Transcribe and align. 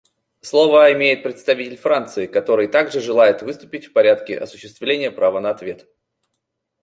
Слово 0.41 0.93
имеет 0.93 1.21
представитель 1.21 1.77
Франции, 1.77 2.25
который 2.25 2.67
также 2.67 3.01
желает 3.01 3.43
выступить 3.43 3.85
в 3.85 3.93
порядке 3.93 4.35
осуществления 4.35 5.11
права 5.11 5.39
на 5.39 5.51
ответ. 5.51 5.87